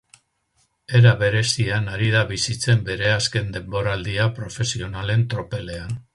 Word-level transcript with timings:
Era 0.99 1.11
berezian 1.19 1.91
ari 1.97 2.07
da 2.15 2.23
bizitzen 2.31 2.81
bere 2.89 3.13
azken 3.19 3.55
denboraldia 3.59 4.27
profesionalen 4.41 5.29
tropelean. 5.35 5.97